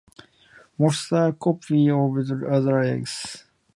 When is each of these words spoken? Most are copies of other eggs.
Most 0.79 1.13
are 1.13 1.31
copies 1.33 1.91
of 1.91 2.41
other 2.51 2.79
eggs. 2.79 3.45